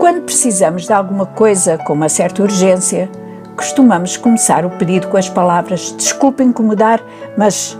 Quando 0.00 0.22
precisamos 0.22 0.86
de 0.86 0.94
alguma 0.94 1.26
coisa 1.26 1.76
com 1.76 1.92
uma 1.92 2.08
certa 2.08 2.42
urgência, 2.42 3.06
costumamos 3.54 4.16
começar 4.16 4.64
o 4.64 4.70
pedido 4.70 5.08
com 5.08 5.18
as 5.18 5.28
palavras: 5.28 5.94
Desculpe 5.94 6.42
incomodar, 6.42 7.02
mas. 7.36 7.78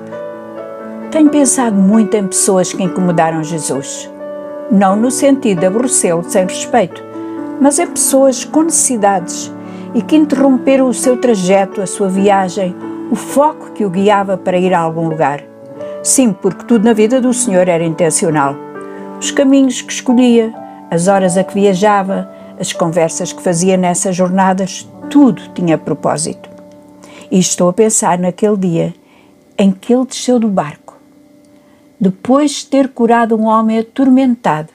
Tenho 1.11 1.30
pensado 1.30 1.75
muito 1.75 2.14
em 2.19 2.27
pessoas 2.27 2.75
que 2.75 2.83
incomodaram 2.83 3.43
Jesus. 3.43 4.09
Não 4.71 4.96
no 4.96 5.11
sentido 5.11 5.61
de 5.61 5.67
aborrecê-lo 5.67 6.22
sem 6.22 6.45
respeito, 6.45 7.03
mas 7.58 7.78
em 7.78 7.87
pessoas 7.87 8.44
com 8.44 8.64
necessidades 8.64 9.50
e 9.94 10.02
que 10.02 10.14
interromperam 10.14 10.90
o 10.90 10.94
seu 10.94 11.16
trajeto, 11.16 11.80
a 11.80 11.87
sua 11.87 12.10
viagem, 12.10 12.76
o 13.10 13.16
foco 13.16 13.72
que 13.72 13.84
o 13.84 13.90
guiava 13.90 14.37
para 14.37 14.58
ir 14.58 14.74
a 14.74 14.78
algum 14.80 15.08
lugar. 15.08 15.42
Sim, 16.02 16.34
porque 16.34 16.66
tudo 16.66 16.84
na 16.84 16.92
vida 16.92 17.18
do 17.18 17.32
Senhor 17.32 17.66
era 17.66 17.82
intencional. 17.82 18.55
Os 19.18 19.30
caminhos 19.30 19.80
que 19.80 19.92
escolhia, 19.92 20.55
as 20.91 21.07
horas 21.07 21.37
a 21.37 21.45
que 21.45 21.55
viajava, 21.55 22.29
as 22.59 22.73
conversas 22.73 23.33
que 23.33 23.41
fazia 23.41 23.77
nessas 23.77 24.17
jornadas, 24.17 24.89
tudo 25.09 25.41
tinha 25.55 25.79
propósito. 25.79 26.51
E 27.31 27.39
estou 27.39 27.69
a 27.69 27.73
pensar 27.73 28.19
naquele 28.19 28.57
dia 28.57 28.95
em 29.57 29.71
que 29.71 29.95
ele 29.95 30.07
desceu 30.07 30.39
do 30.39 30.48
barco, 30.48 30.97
depois 31.98 32.51
de 32.53 32.67
ter 32.67 32.89
curado 32.89 33.37
um 33.37 33.45
homem 33.45 33.79
atormentado, 33.79 34.69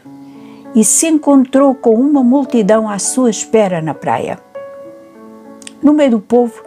e 0.73 0.83
se 0.83 1.07
encontrou 1.07 1.75
com 1.75 1.95
uma 1.95 2.23
multidão 2.23 2.89
à 2.89 2.97
sua 2.99 3.29
espera 3.29 3.81
na 3.81 3.93
praia. 3.93 4.39
No 5.81 5.93
meio 5.93 6.11
do 6.11 6.19
povo 6.19 6.63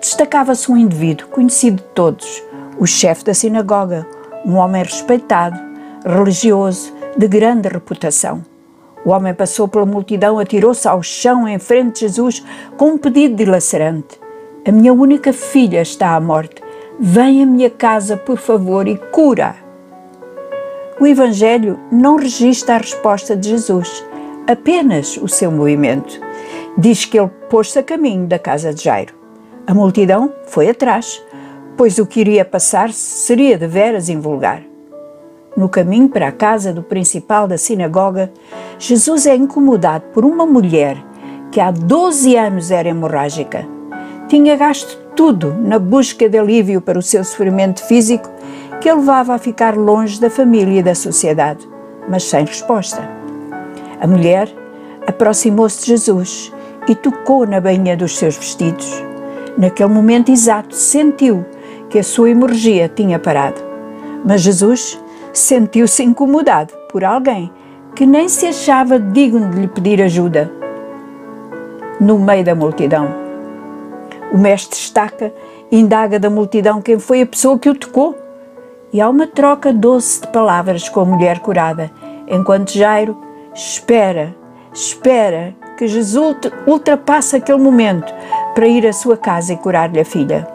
destacava-se 0.00 0.70
um 0.70 0.76
indivíduo 0.76 1.28
conhecido 1.28 1.76
de 1.76 1.88
todos, 1.90 2.42
o 2.78 2.86
chefe 2.86 3.24
da 3.24 3.34
sinagoga, 3.34 4.06
um 4.44 4.56
homem 4.56 4.82
respeitado, 4.82 5.58
religioso, 6.04 6.92
de 7.16 7.28
grande 7.28 7.68
reputação. 7.68 8.51
O 9.04 9.10
homem 9.10 9.34
passou 9.34 9.66
pela 9.66 9.84
multidão, 9.84 10.38
atirou-se 10.38 10.86
ao 10.86 11.02
chão 11.02 11.48
em 11.48 11.58
frente 11.58 11.94
de 11.94 12.00
Jesus 12.00 12.44
com 12.76 12.90
um 12.90 12.98
pedido 12.98 13.34
dilacerante: 13.34 14.20
A 14.66 14.70
minha 14.70 14.92
única 14.92 15.32
filha 15.32 15.82
está 15.82 16.14
à 16.14 16.20
morte. 16.20 16.62
Vem 17.00 17.42
à 17.42 17.46
minha 17.46 17.70
casa, 17.70 18.16
por 18.16 18.38
favor, 18.38 18.86
e 18.86 18.96
cura. 18.96 19.56
O 21.00 21.06
Evangelho 21.06 21.80
não 21.90 22.16
registra 22.16 22.76
a 22.76 22.78
resposta 22.78 23.36
de 23.36 23.48
Jesus, 23.48 24.04
apenas 24.46 25.16
o 25.16 25.26
seu 25.26 25.50
movimento. 25.50 26.20
Diz 26.78 27.04
que 27.04 27.18
ele 27.18 27.30
pôs-se 27.50 27.78
a 27.78 27.82
caminho 27.82 28.26
da 28.26 28.38
casa 28.38 28.72
de 28.72 28.84
Jairo. 28.84 29.14
A 29.66 29.74
multidão 29.74 30.32
foi 30.46 30.68
atrás, 30.68 31.20
pois 31.76 31.98
o 31.98 32.06
que 32.06 32.20
iria 32.20 32.44
passar 32.44 32.92
seria 32.92 33.58
de 33.58 33.66
veras 33.66 34.08
invulgar. 34.08 34.71
No 35.56 35.68
caminho 35.68 36.08
para 36.08 36.28
a 36.28 36.32
casa 36.32 36.72
do 36.72 36.82
principal 36.82 37.46
da 37.46 37.58
sinagoga, 37.58 38.32
Jesus 38.78 39.26
é 39.26 39.36
incomodado 39.36 40.04
por 40.12 40.24
uma 40.24 40.46
mulher 40.46 40.96
que 41.50 41.60
há 41.60 41.70
12 41.70 42.36
anos 42.36 42.70
era 42.70 42.88
hemorrágica. 42.88 43.66
Tinha 44.28 44.56
gasto 44.56 44.98
tudo 45.14 45.54
na 45.60 45.78
busca 45.78 46.26
de 46.26 46.38
alívio 46.38 46.80
para 46.80 46.98
o 46.98 47.02
seu 47.02 47.22
sofrimento 47.22 47.84
físico 47.84 48.30
que 48.80 48.88
a 48.88 48.94
levava 48.94 49.34
a 49.34 49.38
ficar 49.38 49.76
longe 49.76 50.18
da 50.18 50.30
família 50.30 50.80
e 50.80 50.82
da 50.82 50.94
sociedade, 50.94 51.68
mas 52.08 52.24
sem 52.24 52.46
resposta. 52.46 53.06
A 54.00 54.06
mulher 54.06 54.48
aproximou-se 55.06 55.80
de 55.82 55.88
Jesus 55.88 56.52
e 56.88 56.94
tocou 56.94 57.46
na 57.46 57.60
bainha 57.60 57.96
dos 57.96 58.16
seus 58.18 58.36
vestidos. 58.36 58.90
Naquele 59.58 59.90
momento 59.90 60.32
exato, 60.32 60.74
sentiu 60.74 61.44
que 61.90 61.98
a 61.98 62.02
sua 62.02 62.30
hemorragia 62.30 62.88
tinha 62.88 63.18
parado. 63.18 63.60
Mas 64.24 64.40
Jesus 64.40 65.01
sentiu-se 65.32 66.02
incomodado 66.02 66.72
por 66.90 67.04
alguém 67.04 67.50
que 67.94 68.06
nem 68.06 68.28
se 68.28 68.46
achava 68.46 68.98
digno 68.98 69.50
de 69.50 69.60
lhe 69.60 69.68
pedir 69.68 70.02
ajuda. 70.02 70.50
No 72.00 72.18
meio 72.18 72.44
da 72.44 72.54
multidão, 72.54 73.08
o 74.32 74.38
mestre 74.38 74.78
destaca 74.78 75.32
indaga 75.70 76.18
da 76.18 76.30
multidão 76.30 76.82
quem 76.82 76.98
foi 76.98 77.22
a 77.22 77.26
pessoa 77.26 77.58
que 77.58 77.68
o 77.68 77.74
tocou. 77.74 78.16
E 78.92 79.00
há 79.00 79.08
uma 79.08 79.26
troca 79.26 79.72
doce 79.72 80.20
de 80.20 80.26
palavras 80.28 80.88
com 80.88 81.00
a 81.00 81.04
mulher 81.04 81.40
curada, 81.40 81.90
enquanto 82.28 82.72
Jairo 82.72 83.16
espera, 83.54 84.34
espera 84.72 85.54
que 85.78 85.86
Jesus 85.86 86.36
ultrapasse 86.66 87.36
aquele 87.36 87.58
momento 87.58 88.12
para 88.54 88.66
ir 88.66 88.86
à 88.86 88.92
sua 88.92 89.16
casa 89.16 89.54
e 89.54 89.56
curar-lhe 89.56 90.00
a 90.00 90.04
filha. 90.04 90.46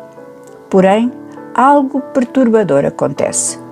Porém, 0.70 1.12
algo 1.56 2.00
perturbador 2.14 2.86
acontece. 2.86 3.67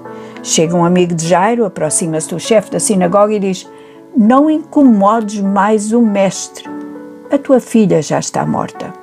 Chega 0.45 0.75
um 0.75 0.85
amigo 0.85 1.15
de 1.15 1.27
Jairo, 1.27 1.65
aproxima-se 1.65 2.29
do 2.29 2.39
chefe 2.39 2.69
da 2.69 2.79
sinagoga 2.79 3.33
e 3.33 3.39
diz: 3.39 3.67
Não 4.15 4.47
incomodes 4.47 5.41
mais 5.41 5.91
o 5.91 5.99
mestre, 5.99 6.69
a 7.31 7.37
tua 7.39 7.59
filha 7.59 7.99
já 7.99 8.19
está 8.19 8.45
morta. 8.45 8.93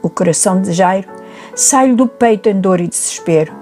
O 0.00 0.08
coração 0.08 0.62
de 0.62 0.72
Jairo 0.72 1.06
sai-lhe 1.54 1.94
do 1.94 2.06
peito 2.06 2.48
em 2.48 2.58
dor 2.58 2.80
e 2.80 2.88
desespero. 2.88 3.52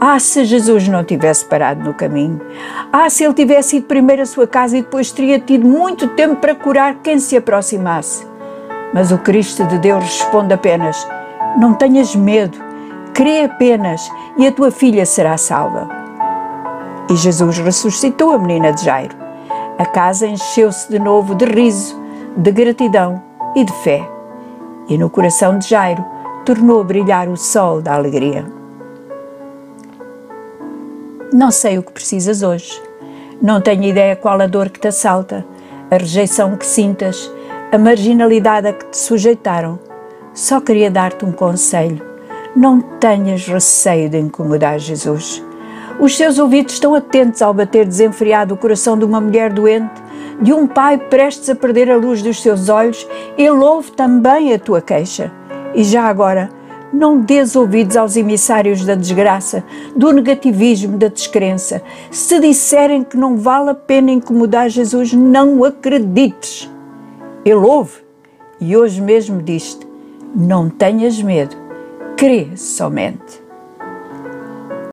Ah, 0.00 0.18
se 0.18 0.46
Jesus 0.46 0.88
não 0.88 1.04
tivesse 1.04 1.44
parado 1.44 1.84
no 1.84 1.92
caminho! 1.92 2.40
Ah, 2.90 3.10
se 3.10 3.22
ele 3.22 3.34
tivesse 3.34 3.76
ido 3.76 3.86
primeiro 3.86 4.22
à 4.22 4.26
sua 4.26 4.46
casa 4.46 4.78
e 4.78 4.82
depois 4.82 5.12
teria 5.12 5.38
tido 5.38 5.68
muito 5.68 6.08
tempo 6.08 6.36
para 6.36 6.54
curar 6.54 6.94
quem 7.02 7.18
se 7.18 7.36
aproximasse! 7.36 8.26
Mas 8.94 9.12
o 9.12 9.18
Cristo 9.18 9.66
de 9.66 9.78
Deus 9.78 10.02
responde 10.02 10.54
apenas: 10.54 11.06
Não 11.58 11.74
tenhas 11.74 12.16
medo, 12.16 12.69
crê 13.14 13.44
apenas 13.44 14.10
e 14.36 14.46
a 14.46 14.52
tua 14.52 14.70
filha 14.70 15.04
será 15.04 15.36
salva. 15.36 15.88
E 17.10 17.16
Jesus 17.16 17.58
ressuscitou 17.58 18.32
a 18.32 18.38
menina 18.38 18.72
de 18.72 18.84
Jairo. 18.84 19.16
A 19.78 19.84
casa 19.84 20.26
encheu-se 20.26 20.90
de 20.90 20.98
novo 20.98 21.34
de 21.34 21.44
riso, 21.44 21.98
de 22.36 22.50
gratidão 22.52 23.22
e 23.54 23.64
de 23.64 23.72
fé. 23.72 24.08
E 24.88 24.96
no 24.96 25.10
coração 25.10 25.58
de 25.58 25.68
Jairo 25.68 26.04
tornou 26.44 26.80
a 26.80 26.84
brilhar 26.84 27.28
o 27.28 27.36
sol 27.36 27.80
da 27.80 27.94
alegria. 27.94 28.44
Não 31.32 31.50
sei 31.50 31.78
o 31.78 31.82
que 31.82 31.92
precisas 31.92 32.42
hoje. 32.42 32.80
Não 33.40 33.60
tenho 33.60 33.84
ideia 33.84 34.16
qual 34.16 34.40
a 34.40 34.46
dor 34.46 34.68
que 34.68 34.80
te 34.80 34.88
assalta, 34.88 35.44
a 35.90 35.96
rejeição 35.96 36.56
que 36.56 36.66
sintas, 36.66 37.30
a 37.72 37.78
marginalidade 37.78 38.68
a 38.68 38.72
que 38.72 38.84
te 38.86 38.98
sujeitaram. 38.98 39.78
Só 40.34 40.60
queria 40.60 40.90
dar-te 40.90 41.24
um 41.24 41.32
conselho 41.32 42.09
não 42.54 42.80
tenhas 42.80 43.46
receio 43.46 44.08
de 44.08 44.18
incomodar 44.18 44.78
Jesus. 44.78 45.42
Os 46.00 46.16
seus 46.16 46.38
ouvidos 46.38 46.74
estão 46.74 46.94
atentos 46.94 47.42
ao 47.42 47.52
bater 47.52 47.84
desenfreado 47.84 48.54
o 48.54 48.56
coração 48.56 48.98
de 48.98 49.04
uma 49.04 49.20
mulher 49.20 49.52
doente, 49.52 50.02
de 50.40 50.52
um 50.52 50.66
pai 50.66 50.96
prestes 50.96 51.50
a 51.50 51.54
perder 51.54 51.90
a 51.90 51.96
luz 51.96 52.22
dos 52.22 52.40
seus 52.42 52.68
olhos. 52.68 53.06
Ele 53.36 53.50
ouve 53.50 53.92
também 53.92 54.52
a 54.52 54.58
tua 54.58 54.80
queixa. 54.80 55.30
E 55.74 55.84
já 55.84 56.04
agora, 56.04 56.48
não 56.92 57.20
des 57.20 57.54
ouvidos 57.54 57.96
aos 57.96 58.16
emissários 58.16 58.84
da 58.84 58.94
desgraça, 58.94 59.62
do 59.94 60.10
negativismo, 60.10 60.96
da 60.96 61.08
descrença. 61.08 61.82
Se 62.10 62.40
disserem 62.40 63.04
que 63.04 63.16
não 63.16 63.36
vale 63.36 63.70
a 63.70 63.74
pena 63.74 64.10
incomodar 64.10 64.68
Jesus, 64.70 65.12
não 65.12 65.62
acredites. 65.64 66.68
Ele 67.44 67.54
ouve 67.54 67.98
e 68.60 68.76
hoje 68.76 69.00
mesmo 69.00 69.40
diz-te: 69.42 69.86
não 70.34 70.68
tenhas 70.68 71.22
medo 71.22 71.69
crê 72.20 72.54
somente. 72.54 73.39